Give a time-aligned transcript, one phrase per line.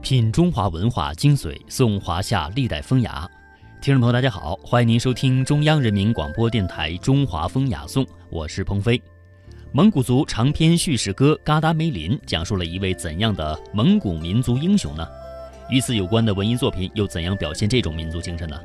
[0.00, 3.28] 品中华文化精髓，颂华夏历代风雅。
[3.80, 9.00] 听众朋友，大家好，欢迎您收听中央人民广播电台《中华风雅颂》，我是鹏飞。
[9.70, 15.06] 蒙古族长篇叙事歌《嘎达梅林》讲述了一位怎样的蒙古民族英雄呢？
[15.68, 18.58] 与此有关的文艺作品又怎样表现这种民族精神呢？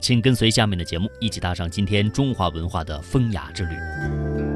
[0.00, 4.55] 请跟随下面的节目，一起踏上今天中华文化的风雅之旅。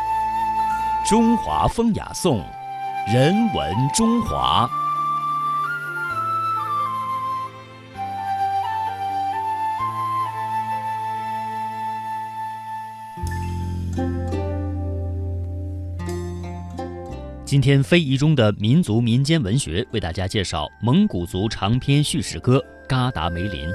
[1.03, 2.45] 中华风雅颂，
[3.11, 4.69] 人文中华。
[17.43, 23.67] 今天非遗中的民族民间文学，为大家介绍蒙古族长篇叙事歌《嘎达梅林》。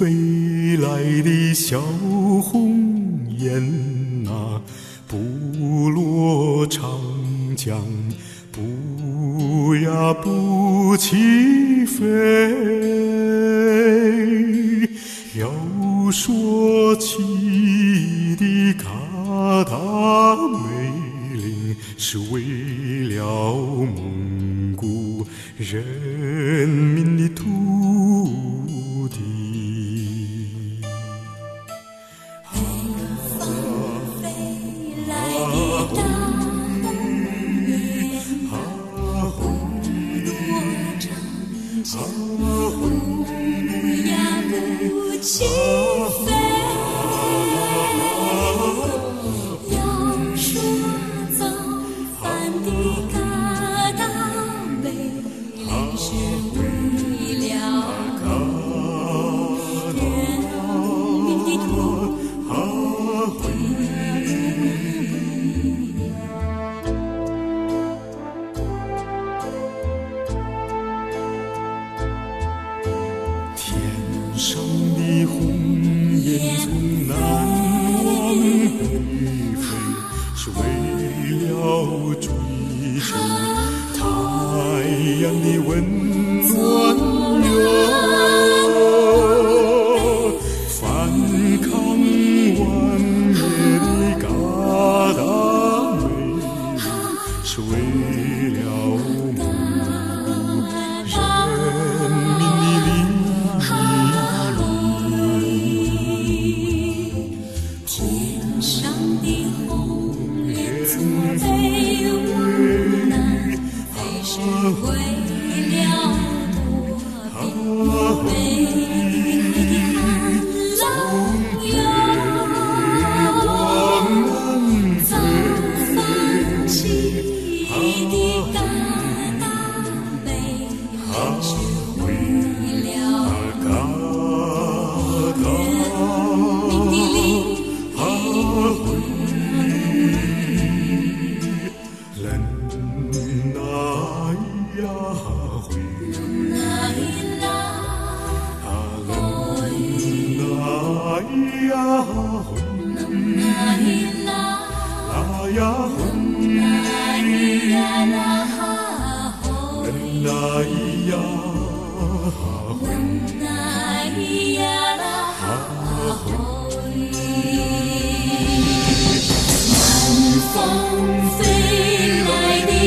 [0.00, 1.78] 飞来的小
[2.40, 4.58] 红雁啊，
[5.06, 6.82] 不落长
[7.54, 7.78] 江
[8.50, 12.00] 不呀不起飞。
[15.38, 17.18] 要说起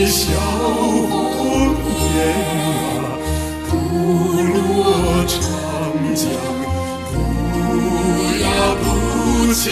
[0.07, 1.75] 小红
[2.15, 2.17] 雁
[2.59, 3.17] 啊，
[3.69, 3.71] 不
[4.53, 5.33] 落长
[6.15, 6.21] 江，
[7.11, 7.13] 不
[8.41, 8.45] 呀
[8.83, 8.83] 不
[9.53, 9.63] 起。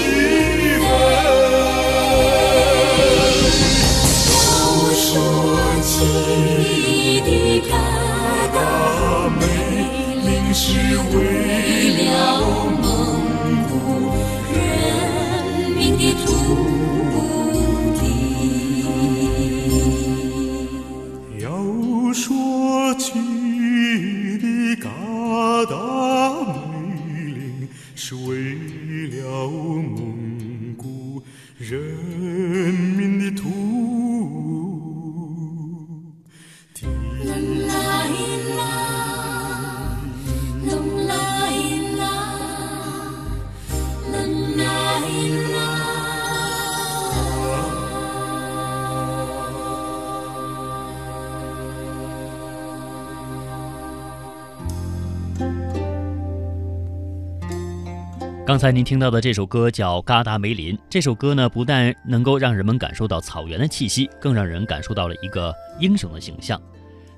[58.51, 60.75] 刚才您听到的这首歌叫《嘎达梅林》。
[60.89, 66.61] 这首歌呢，不但能够让人们感受到草原的气息，更让人感受到了一个英雄的形象。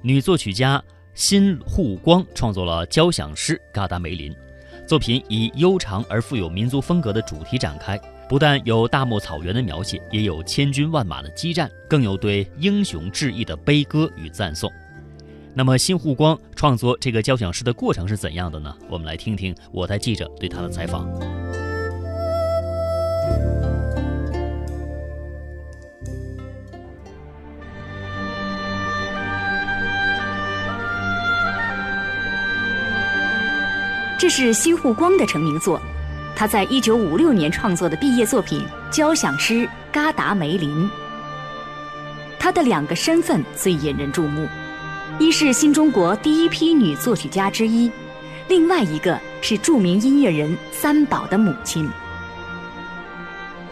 [0.03, 0.79] 女作曲家
[1.15, 4.31] 辛护光创作了交响诗《嘎达梅林》，
[4.85, 14.71] 作品以悠长而富有民族风格的主题展开，不但有大漠草原的描写，也有千军万马的激战，更有对英雄致意的悲歌与赞颂。
[15.55, 18.75] 那么，辛护光创作这个交响诗的过程是怎样的呢？
[18.89, 21.07] 我们来听听我台记者对他的采访。
[34.17, 35.79] 这是新沪光的成名作，
[36.35, 39.53] 他在一九五六年创作的毕业作品交响诗
[39.91, 40.85] 《嘎达梅林》。
[42.39, 44.47] 他的两个身份最引人注目，
[45.19, 47.89] 一是新中国第一批女作曲家之一，
[48.47, 51.87] 另外一个是著名音乐人三宝的母亲。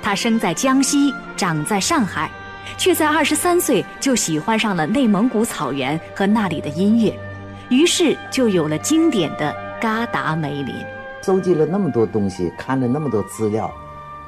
[0.03, 2.29] 她生在江西，长在上海，
[2.77, 7.19] 却在二十三岁就喜欢上了内蒙古草原和那里的音乐，
[7.69, 9.51] 于是就有了经典的
[9.81, 10.75] 《嘎达梅林》。
[11.25, 13.69] 收集了那么多东西，看了那么多资料，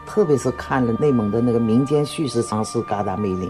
[0.08, 3.48] 特别是看了内蒙的那个民间叙事尝试《嘎达梅林》，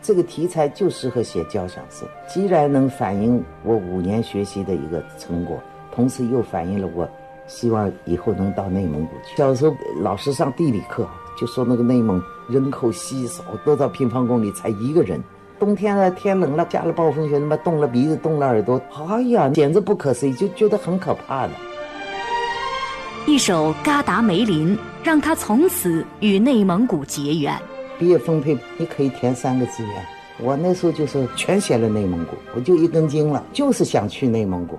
[0.00, 5.60] 这个题材就适合写交响诗，既然能反映我五年学习的一个成果，
[5.94, 7.08] 同时又反映了我
[7.46, 9.36] 希望以后能到内蒙古去。
[9.36, 11.06] 小时候老师上地理课
[11.36, 15.20] 就说那个内蒙人口稀少，多少平方公里才一个人。
[15.58, 21.52] 冬天了，天冷了，下了暴风雪，他妈冻了鼻子，冻了耳朵，哎呀，简直不可思议，就觉得很可怕的。
[23.26, 27.52] 一首《嘎达梅林》让他从此与内蒙古结缘。
[27.98, 30.06] 毕业分配你可以填三个志愿，
[30.38, 34.78] 我那时候就是全写了内蒙古，我就一根筋了，就是想去内蒙古。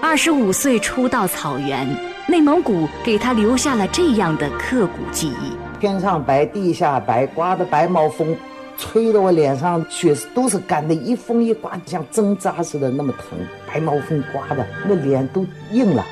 [0.00, 1.86] 二十五岁初到草原，
[2.26, 5.52] 内蒙古给他留下了这样的刻骨记忆。
[5.80, 8.34] 天上白，地下白，刮的白毛风，
[8.78, 16.04] 吹得我脸上血都是干的，一风一刮像针扎似的那么疼，白毛风刮的那脸都硬了。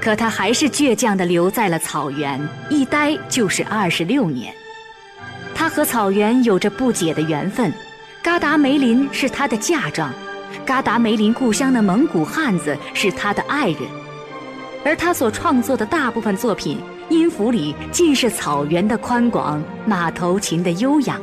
[0.00, 4.52] 可他还是倔强地留在了草原，一待就是二十六年。
[5.60, 7.70] 他和草原有着不解的缘分，
[8.22, 10.10] 嘎达梅林是他的嫁妆，
[10.64, 13.82] 嘎达梅林故乡的蒙古汉子是他的爱人，
[14.86, 16.78] 而他所创作的大部分作品，
[17.10, 21.20] 音符里尽是草原的宽广，马头琴的悠扬。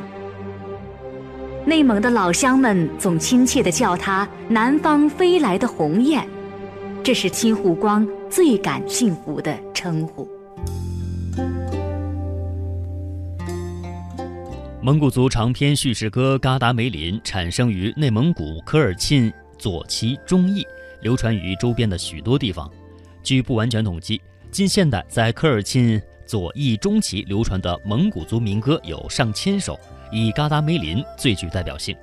[1.64, 6.24] 内蒙的老乡们总亲切地叫他“南方飞来的鸿雁”，
[7.02, 10.37] 这是金护光最感幸福的称呼。
[14.88, 20.66] 蒙古族长篇叙事歌《嘎达梅林》产生于内蒙古科尔沁左旗中翼，
[21.02, 22.72] 流传于周边的许多地方。
[23.22, 24.18] 据不完全统计，
[24.50, 29.78] 近现代在科尔沁左翼中旗流传的蒙古族民歌有上千首，
[30.10, 31.94] 以《嘎达梅林》最具代表性。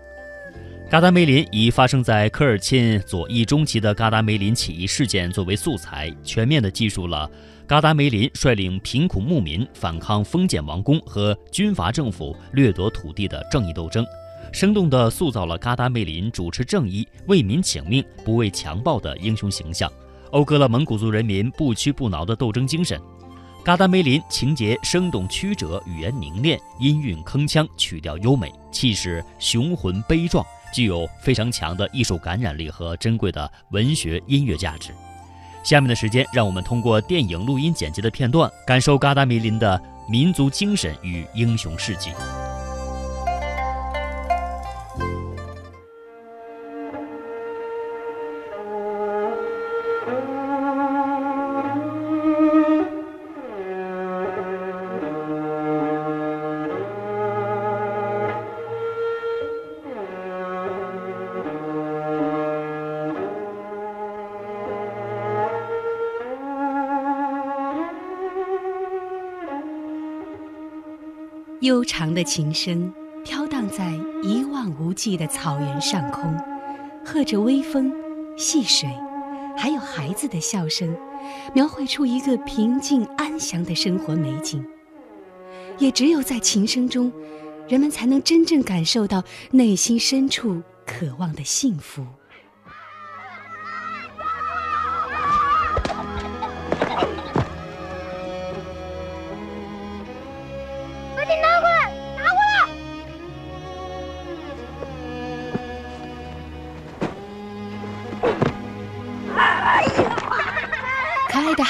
[0.87, 7.27] 嘎达梅林以发生在科尔沁左翼中旗的嘎达梅林起义事件作为素材，全面地记述了
[7.67, 14.05] 嘎达梅林率领贫苦牧民反抗封建王公和军阀政府掠夺土地的正义斗争，
[14.53, 19.91] 生动地塑造了嘎达梅林主持正义、为民请命、不畏强暴的英雄形象，
[20.29, 23.01] 讴歌了蒙古族人民不屈不挠的斗争精神。
[23.63, 30.45] 嘎达梅林情节生动曲折，语言凝练，音韵铿锵，曲调优美，气势雄浑悲壮。
[30.71, 34.91] 具有非常强的艺术感染力和珍贵的文学音乐价值。
[35.65, 42.11] 下面的时间，让我们通过电影录音剪辑的片段，感受嘎达梅林的民族精神与英雄事迹。
[71.75, 72.89] 悠长的琴声
[73.25, 76.33] 飘荡在一望无际的草原上空，
[77.03, 77.91] 和着微风、
[78.37, 78.89] 细水，
[79.57, 80.95] 还有孩子的笑声，
[81.53, 84.65] 描绘出一个平静安详的生活美景。
[85.77, 87.11] 也只有在琴声中，
[87.67, 92.05] 人们才能真正感受到内心深处渴望的幸福。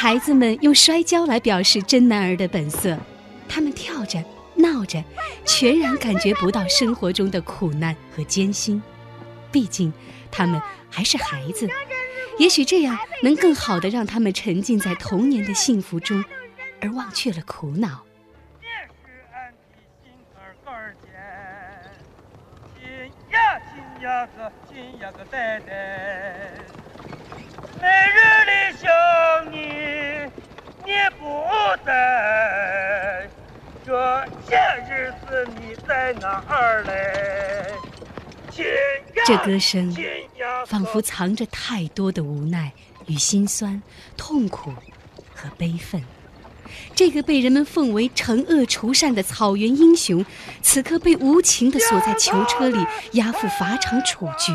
[0.05, 2.95] 孩子们用摔跤来表示真男儿的本色，
[3.50, 5.03] 他们跳着、闹着，
[5.43, 8.79] 全然感觉不到生活中的苦难和艰辛。
[9.51, 9.91] 毕竟，
[10.31, 11.67] 他们还是孩子，
[12.38, 16.24] 也许这样能更好的让他们沉浸在童年的幸福中，
[16.79, 18.05] 而忘却了苦恼。
[27.81, 28.44] 每日里想你，
[30.85, 31.43] 你不
[31.83, 33.27] 在，
[33.83, 34.55] 这些
[34.87, 37.73] 日子你在哪儿嘞？
[39.25, 39.91] 这歌声
[40.67, 42.71] 仿佛藏着太多的无奈
[43.07, 43.81] 与心酸、
[44.15, 44.71] 痛苦
[45.33, 46.03] 和悲愤。
[46.93, 50.23] 这个被人们奉为惩恶除善的草原英雄，
[50.61, 52.77] 此刻被无情地锁在囚车里，
[53.13, 54.53] 押赴法场处决。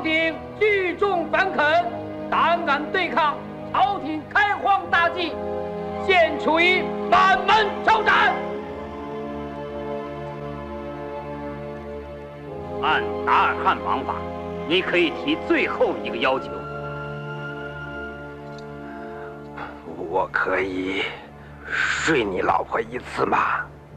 [0.00, 1.84] 朝廷，聚众反肯，
[2.30, 3.36] 胆敢对抗
[3.70, 5.34] 朝廷开荒大计，
[6.06, 8.34] 现处于满门抄斩。
[12.82, 14.14] 按达尔汉王法，
[14.66, 16.46] 你可以提最后一个要求。
[20.08, 21.02] 我可以
[21.66, 23.38] 睡你老婆一次吗？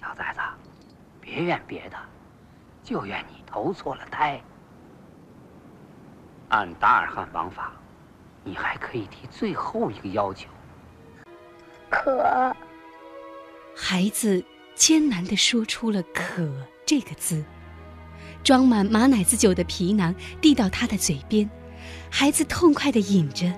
[0.00, 0.40] 小崽子，
[1.20, 1.96] 别怨别的，
[2.82, 4.40] 就怨你投错了胎。
[6.48, 7.70] 按达尔汉王法，
[8.42, 10.48] 你还可以提最后一个要求。
[11.88, 12.52] 可，
[13.76, 14.44] 孩子。
[14.80, 16.50] 艰难地说出了“可”
[16.86, 17.44] 这个字，
[18.42, 21.48] 装满马奶子酒的皮囊递到他的嘴边，
[22.08, 23.52] 孩子痛快地饮着。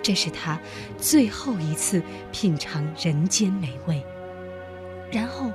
[0.00, 0.56] 这是他
[0.96, 4.00] 最后一次品尝人间美味。
[5.10, 5.50] 然后，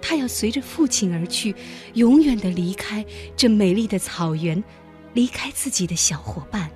[0.00, 1.54] 他要随着父亲而去，
[1.92, 3.04] 永远地离开
[3.36, 4.64] 这美丽的草原，
[5.12, 6.70] 离开自己的小伙伴。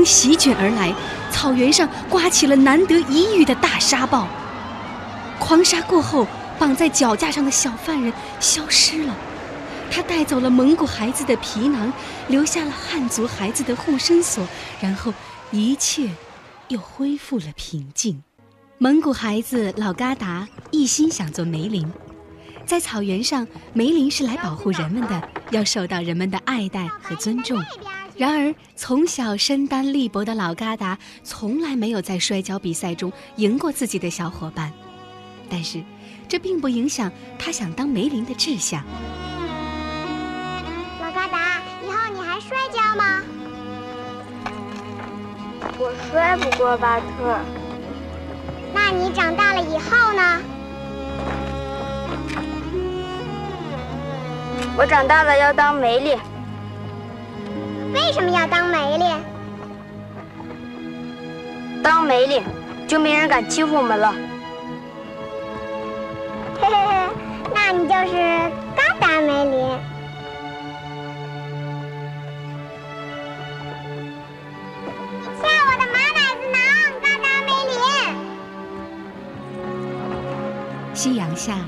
[0.00, 0.94] 风席卷而来，
[1.30, 4.26] 草原上刮起了难得一遇的大沙暴。
[5.38, 6.26] 狂沙过后，
[6.58, 9.14] 绑在脚架上的小犯人消失了。
[9.90, 11.92] 他带走了蒙古孩子的皮囊，
[12.28, 14.42] 留下了汉族孩子的护身锁，
[14.80, 15.12] 然后
[15.50, 16.08] 一切
[16.68, 18.22] 又恢复了平静。
[18.78, 21.86] 蒙古孩子老嘎达一心想做梅林，
[22.70, 27.60] 在草原上，梅林是来保护人们的，要受到人们的爱戴和尊重。
[28.16, 34.72] 然而，从小身单力薄的老嘎达从来没有在摔跤比赛中赢过自己的小伙伴，
[35.50, 35.82] 但是
[36.28, 38.84] 这并不影响他想当梅林的志向。
[41.02, 43.20] 老嘎达，以后你还摔跤吗？
[45.76, 47.04] 我摔不过巴特。
[48.72, 50.40] 那你长大了以后呢？
[54.80, 56.18] 我长大了要当梅林。
[57.92, 59.14] 为什么要当梅林？
[61.82, 62.42] 当梅林，
[62.88, 64.14] 就没人敢欺负我们了。
[66.58, 67.10] 嘿嘿嘿，
[67.54, 69.68] 那你就是嘎达梅林。
[75.42, 76.58] 下我的马奶子囊，
[77.02, 77.76] 嘎达梅林。
[80.94, 81.58] 夕阳下，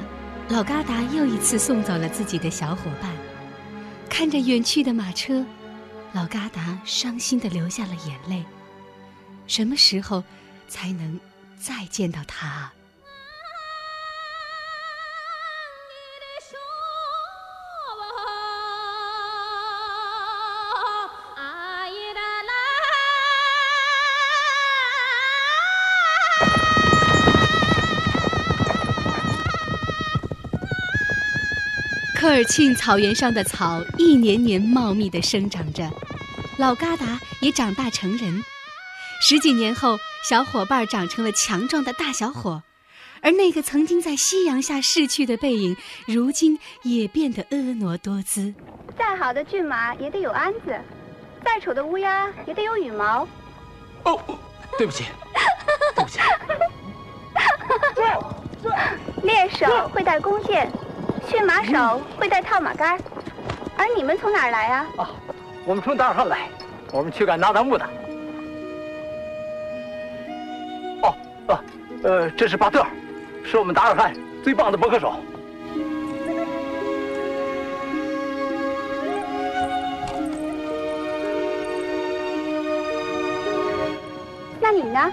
[0.49, 3.11] 老嘎达又一次送走了自己的小伙伴，
[4.11, 5.45] 看着远去的马车。
[6.13, 8.45] 老嘎达伤心的流下了眼泪。
[9.47, 10.23] 什么时候
[10.69, 11.19] 才能
[11.59, 12.75] 再见到他啊？
[32.33, 35.91] 尔沁草原上的草一年年茂密地生长着，
[36.57, 38.43] 老嘎达也长大成人。
[39.21, 39.99] 十几年后，
[40.29, 42.63] 小伙伴长成了强壮的大小伙，
[43.21, 48.55] 而那个曾经在夕阳下逝去的背影，如今也变得婀娜多姿。
[48.99, 50.81] 再好的骏马也得有鞍子，
[51.45, 53.27] 再丑的乌鸦也得有羽毛。
[54.05, 54.19] 哦，
[54.79, 55.05] 对不起，
[55.95, 56.19] 对不起。
[59.23, 60.71] 猎手会带弓箭，
[61.29, 62.99] 驯马手会带套马杆，
[63.77, 64.87] 而你们从哪儿来啊？
[64.99, 65.11] 啊，
[65.65, 66.49] 我们从达尔汉来，
[66.93, 67.85] 我们去赶那达木的。
[71.03, 71.15] 哦，
[71.49, 71.65] 啊，
[72.03, 72.85] 呃，这是巴特，
[73.45, 75.15] 是我们达尔汉最棒的博克手。
[84.61, 85.11] 那你呢？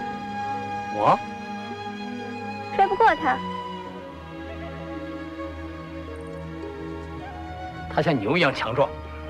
[0.96, 1.18] 我。
[2.76, 3.38] 摔不过他，
[8.00, 8.90] 他像牛一样强壮。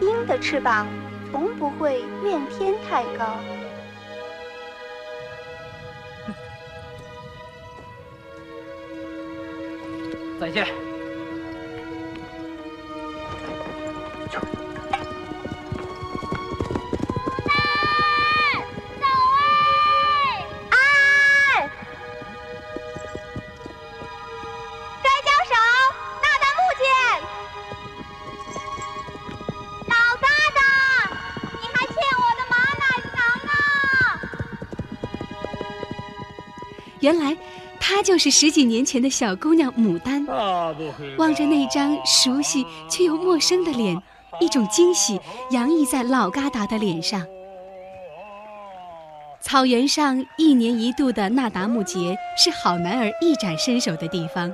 [0.00, 0.86] 鹰的翅膀
[1.30, 3.36] 从不会怨天太高。
[10.40, 10.89] 再见。
[37.00, 37.36] 原来，
[37.80, 40.24] 她就是十几年前的小姑娘牡丹。
[41.16, 44.00] 望着那张熟悉却又陌生的脸，
[44.40, 45.18] 一种惊喜
[45.50, 47.26] 洋溢在老嘎达的脸上。
[49.40, 54.52] 草原上一年一度的那达慕节是好男儿一展身手的地方。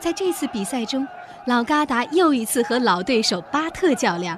[0.00, 1.06] 在这次比赛中，
[1.46, 4.36] 老嘎达又一次和老对手巴特较量。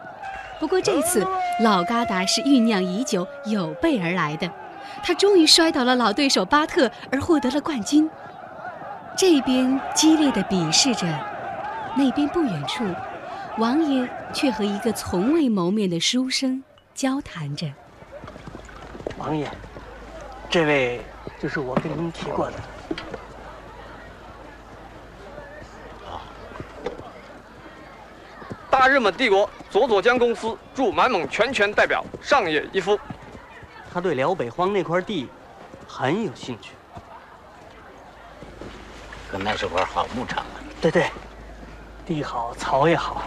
[0.60, 1.26] 不过这次，
[1.60, 4.48] 老嘎达是酝酿已久、有备而来的。
[5.02, 8.10] 他终于摔倒了老对手巴特，而获得了冠军。
[9.16, 11.06] 这边激烈的比试着，
[11.96, 12.84] 那边不远处，
[13.58, 16.62] 王爷却和一个从未谋面的书生
[16.94, 17.66] 交谈着。
[19.16, 19.48] 王爷，
[20.50, 21.00] 这位
[21.40, 22.56] 就是我跟您提过的。
[28.68, 32.98] 大日本帝国佐佐江公司驻满蒙全权代表上野一夫。
[33.96, 35.26] 他对辽北荒那块地
[35.88, 36.72] 很有兴趣，
[39.26, 40.60] 可那是块好牧场啊！
[40.82, 41.10] 对对，
[42.04, 43.22] 地好，草也好。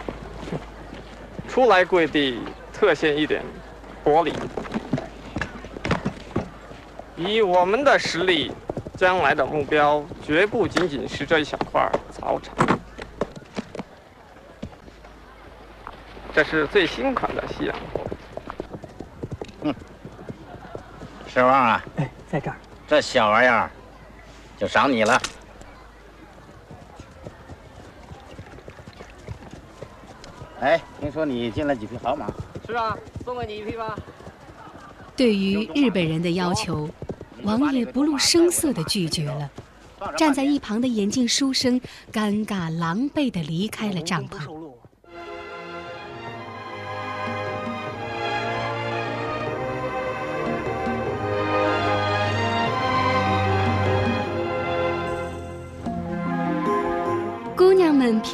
[1.47, 3.43] 初来贵地，特献一点
[4.03, 4.32] 薄礼。
[7.17, 8.51] 以我们的实力，
[8.95, 12.55] 将来的目标绝不仅仅是这一小块草场。
[16.32, 17.75] 这是最新款的西洋
[21.39, 21.45] 货。
[21.45, 23.69] 石旺啊，哎，在这儿，这小玩意儿
[24.58, 25.21] 就赏你了。
[30.60, 32.28] 哎，听说你进了几匹好马？
[32.67, 33.97] 是啊，送给你一匹吧。
[35.15, 36.89] 对于日本人的要求，
[37.43, 39.49] 王爷不露声色地拒绝了。
[40.17, 41.80] 站在一旁的眼镜书生
[42.12, 44.59] 尴尬狼狈地离开了帐篷。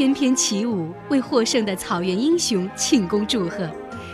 [0.05, 3.67] 翩翩起舞，为获胜的草原英雄庆功祝贺。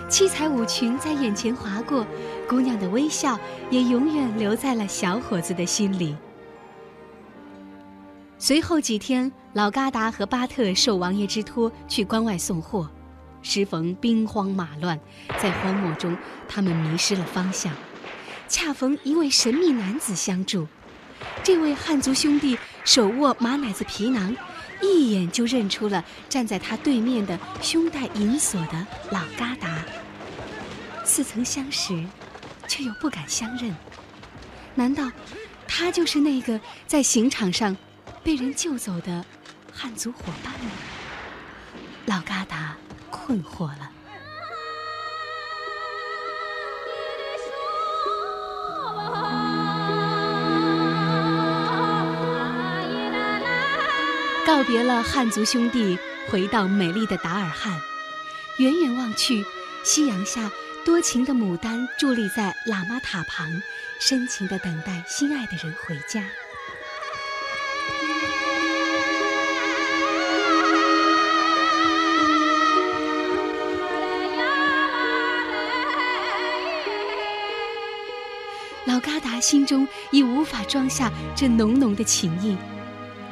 [0.08, 2.08] 七彩舞裙在眼前划过，
[2.48, 3.38] 姑娘的微笑
[3.70, 6.16] 也永远留在了小伙子的心里。
[8.38, 12.90] 随后几天，老嘎达和巴特受王爷之托去关外送货，
[13.42, 14.98] 时逢兵荒马乱，
[15.42, 16.16] 在荒漠中，
[16.48, 17.74] 他们迷失了方向。
[18.48, 20.66] 恰逢一位神秘男子相助，
[21.44, 24.34] 这位汉族兄弟手握马奶子皮囊。
[24.82, 29.84] 一眼就认出了站在他对面的胸带银锁的老嘎达，
[31.06, 32.04] 似曾相识，
[32.68, 33.76] 却又不敢相认。
[34.74, 35.12] 难道
[35.68, 37.76] 他就是那个在刑场上
[38.24, 39.24] 被人救走的
[39.72, 40.72] 汉族伙伴吗？
[42.06, 42.76] 老嘎达
[43.10, 43.91] 困惑了。
[54.46, 57.80] 告别了汉族兄弟，回到美丽的达尔汉，
[58.58, 59.46] 远远望去，
[59.84, 60.52] 夕阳下
[60.84, 63.62] 多情的牡丹伫立在喇嘛塔旁，
[64.00, 66.24] 深情的等待心爱的人回家。
[78.86, 82.58] 老嘎达心中已无法装下这浓浓的情意。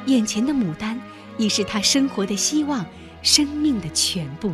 [0.06, 1.00] 眼前的牡丹
[1.36, 2.84] 已是他生活的希望，
[3.22, 4.52] 生命的全部。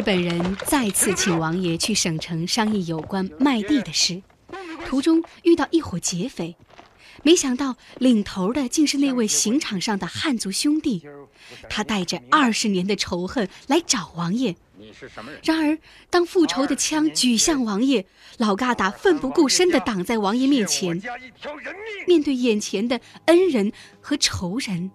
[0.00, 4.22] 日本人再次请王爷去省城商议有关卖地的事，
[4.86, 6.56] 途中遇到一伙劫匪，
[7.22, 11.02] 没想到领头的竟是那位刑场上的汉族兄弟，
[11.68, 14.56] 他带着二十年的仇恨来找王爷。
[15.44, 18.06] 然而，当复仇的枪举向王爷，
[18.38, 20.98] 老疙瘩奋不顾身地挡在王爷面前。
[22.06, 24.90] 面对眼前的恩人和仇人，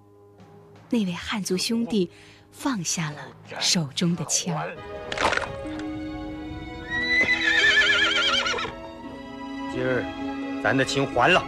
[0.90, 2.10] 那位汉族兄弟。
[2.58, 3.18] 放下了
[3.60, 4.56] 手中的枪。
[9.72, 10.04] 今儿，
[10.64, 11.44] 咱的情还了。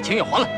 [0.00, 0.48] 我的情也还了。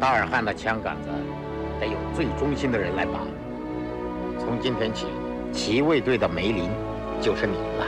[0.00, 1.08] 大尔汉的枪杆子
[1.80, 3.20] 得有最忠心的人来把。
[4.40, 5.06] 从今天起，
[5.52, 6.68] 骑卫队的梅林
[7.20, 7.86] 就是你了。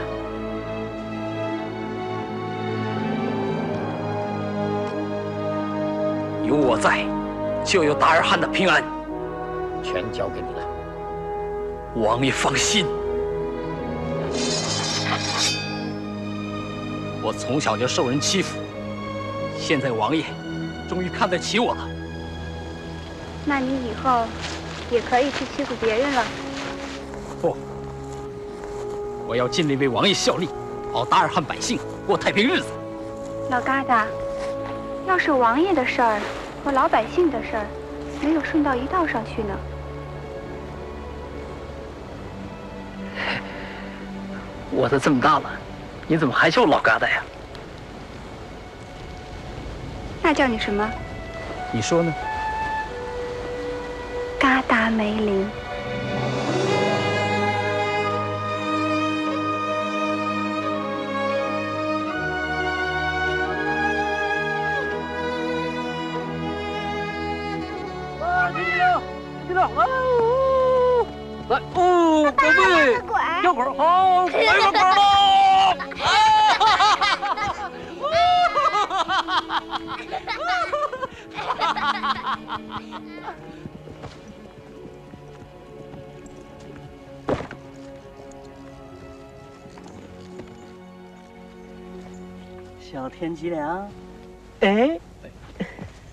[6.45, 7.05] 有我在，
[7.65, 8.81] 就有达尔汉的平安。
[9.83, 10.76] 全交给你了。
[11.99, 12.85] 王爷放心，
[17.23, 18.59] 我从小就受人欺负，
[19.57, 20.23] 现在王爷
[20.87, 21.89] 终于看得起我了。
[23.45, 24.25] 那你以后
[24.91, 26.23] 也可以去欺负别人了。
[27.41, 27.57] 不，
[29.27, 30.47] 我要尽力为王爷效力，
[30.93, 32.67] 保达尔汉百姓过太平日子。
[33.49, 34.05] 老疙瘩，
[35.07, 36.19] 要是王爷的事儿
[36.63, 37.65] 和老百姓的事儿
[38.21, 39.57] 没有顺到一道上去呢？
[44.77, 45.49] 我都这么大了，
[46.07, 47.23] 你怎么还叫我老疙瘩呀？
[50.21, 50.87] 那叫你什么？
[51.71, 52.13] 你说呢？
[54.39, 55.49] 疙瘩梅林。
[93.27, 93.89] 小天几两？
[94.61, 94.97] 哎，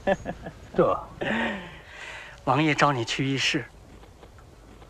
[0.74, 1.00] 这，
[2.42, 3.64] 王爷召你去议事。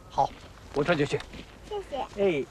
[0.08, 0.30] 好，
[0.74, 1.20] 我这就去。
[1.68, 1.98] 谢谢
[2.40, 2.44] 哎，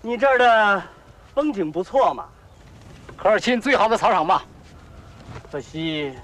[0.00, 0.82] 你这儿的
[1.34, 2.28] 风景不错嘛，
[3.16, 4.44] 科尔沁最好的草场吧。
[5.50, 6.14] 可惜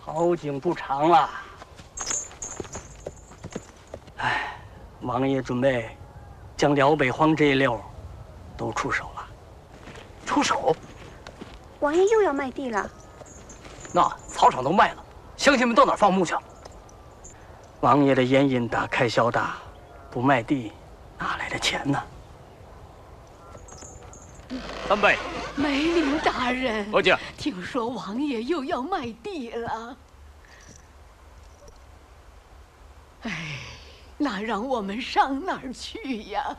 [0.00, 1.30] 好景不长了。
[4.16, 4.56] 哎，
[5.02, 5.88] 王爷准备
[6.56, 7.80] 将辽北荒这一溜
[8.56, 9.19] 都出手了。
[10.30, 10.76] 出手？
[11.80, 12.88] 王爷又要卖地了？
[13.92, 15.04] 那草场都卖了，
[15.36, 16.36] 乡亲们到哪儿放牧去？
[17.80, 19.56] 王爷的烟瘾大，开销大，
[20.08, 20.70] 不卖地，
[21.18, 22.00] 哪来的钱呢？
[24.88, 25.18] 三贝，
[25.56, 29.96] 梅林大人，何姐，听说王爷又要卖地了。
[33.22, 33.32] 哎，
[34.16, 36.56] 那让我们上哪儿去呀？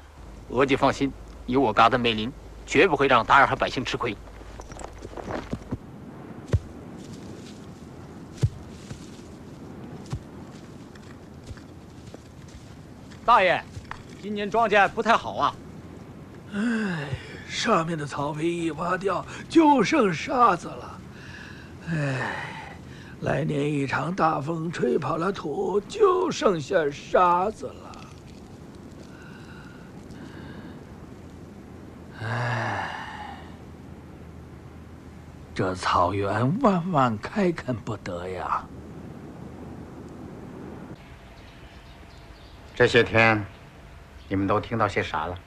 [0.50, 1.10] 额吉放心，
[1.46, 2.30] 有我嘎的梅林，
[2.72, 4.16] 绝不会让达尔汉百姓吃亏。
[13.26, 13.62] 大爷，
[14.22, 15.56] 今年庄稼不太好啊。
[16.54, 17.10] 唉，
[17.46, 21.02] 上面的草皮一挖掉，就剩沙子了。
[21.90, 22.56] 哎，
[23.20, 27.74] 来年一场大风吹跑了土，就剩下沙子了。
[32.24, 32.88] 哎，
[35.62, 38.65] 这草原万万开垦不得呀！
[42.74, 43.45] 这些天，
[44.28, 45.38] 你们都听到些啥了？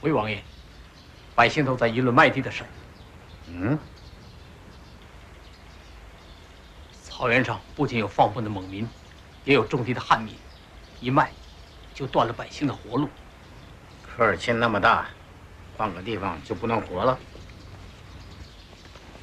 [0.00, 0.42] 回王爷，
[1.34, 2.68] 百姓都在议论卖地的事儿。
[3.48, 3.78] 嗯，
[7.02, 8.88] 草原上不仅有放牧的蒙民，
[9.44, 10.34] 也有种地的汉民，
[10.98, 11.30] 一卖
[11.92, 13.06] 就断了百姓的活路。
[14.02, 15.06] 科尔沁那么大，
[15.80, 17.18] 换个地方就不能活了？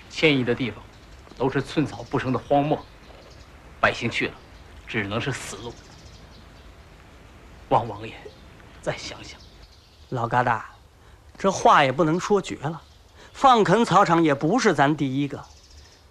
[0.10, 0.84] 迁移的地方
[1.38, 2.84] 都是寸草不生的荒漠，
[3.80, 4.34] 百姓去了，
[4.88, 5.72] 只能是死路。
[7.70, 8.15] 望王爷
[8.82, 9.39] 再想想。
[10.10, 10.60] 老疙瘩，
[11.38, 12.82] 这话也不能说绝了。
[13.34, 15.39] 放垦草场也不是咱第一个。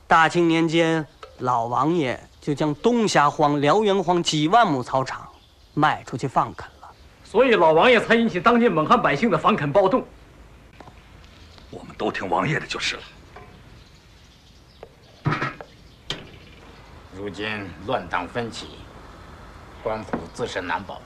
[0.06, 1.04] 大清年间，
[1.38, 5.26] 老王爷就将东霞荒、辽源荒几万亩草场
[5.74, 6.88] 卖出去放垦了，
[7.24, 10.06] 所以老王爷才引起当今蒙汉百姓的反垦暴动。
[11.70, 13.02] 我们都听王爷的就是了。
[17.14, 18.68] 如今乱党纷起，
[19.82, 21.00] 官府自身难保。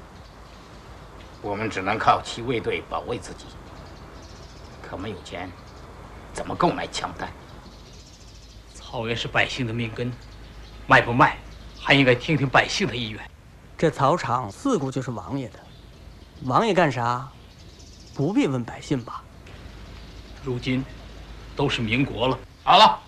[1.40, 3.46] 我们只能靠骑卫队保卫自己，
[4.82, 5.50] 可没有钱，
[6.34, 7.32] 怎么购买枪弹？
[8.74, 10.12] 草原是百姓的命根，
[10.86, 11.38] 卖不卖，
[11.80, 13.30] 还应该听听百姓的意愿。
[13.78, 15.58] 这草场自古就是王爷的，
[16.42, 17.26] 王爷干啥，
[18.14, 19.22] 不必问百姓吧？
[20.42, 20.84] 如今
[21.54, 22.98] 都是民国了，好了，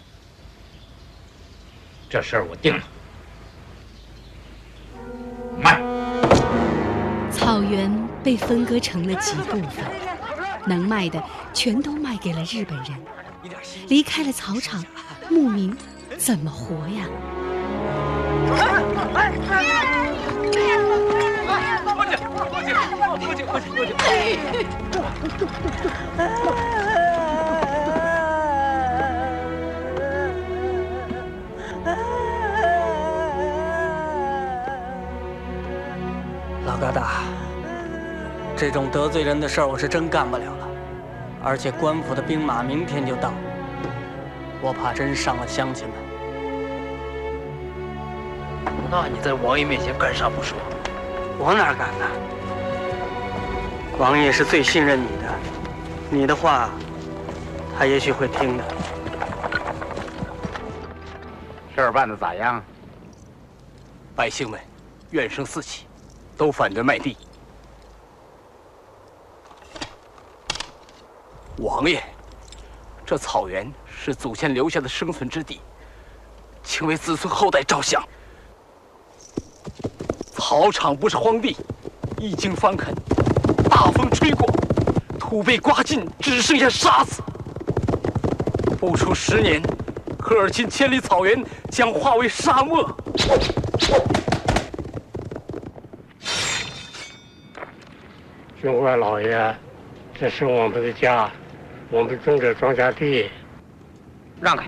[2.09, 2.83] 这事儿我定了，
[5.59, 5.81] 卖。
[7.31, 7.91] 草原。
[8.23, 9.85] 被分割成了几部分，
[10.65, 11.21] 能卖的
[11.53, 12.97] 全都卖给了日本人。
[13.89, 14.85] 离开了草场，
[15.29, 15.77] 牧民
[16.17, 17.05] 怎么活呀？
[26.17, 26.82] 老
[38.63, 40.69] 这种得罪人的事儿，我是真干不了了。
[41.43, 43.33] 而且官府的兵马明天就到，
[44.61, 45.97] 我怕真伤了乡亲们。
[48.89, 50.57] 那你在王爷面前干啥不说？
[51.41, 52.07] 我哪敢呢？
[53.99, 55.35] 王爷是最信任你的，
[56.09, 56.71] 你的话，
[57.77, 58.63] 他也许会听的。
[61.75, 62.63] 事儿办的咋样？
[64.15, 64.61] 百姓们
[65.11, 65.89] 怨声四起，
[66.37, 67.17] 都反对卖地。
[71.63, 72.03] 王爷，
[73.07, 75.61] 这草原是祖先留下的生存之地，
[76.65, 78.03] 请为子孙后代着想。
[80.33, 81.57] 草场不是荒地，
[82.19, 82.93] 一经翻垦，
[83.71, 84.45] 大风吹过，
[85.21, 87.23] 土被刮尽，只剩下沙子。
[88.81, 89.63] 不出十年，
[90.19, 92.91] 科尔沁千里草原将化为沙漠。
[98.61, 99.57] 军官老爷，
[100.19, 101.31] 这是我们的家。
[101.93, 103.29] 我们种着庄稼地，
[104.41, 104.67] 让开！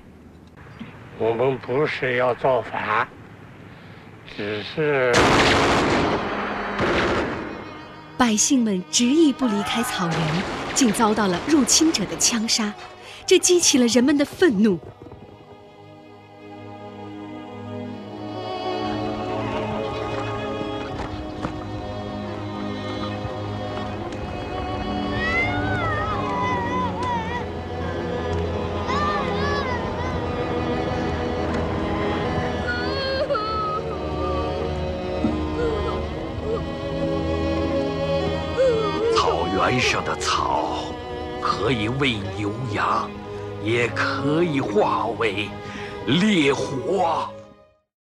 [1.17, 3.07] 我们不是要造反，
[4.37, 5.11] 只是
[8.15, 10.17] 百姓们执意不离开草原，
[10.75, 12.71] 竟遭到了入侵者的枪杀，
[13.25, 14.77] 这激起了人们的愤怒。
[44.75, 45.47] 化为
[46.05, 46.84] 烈火。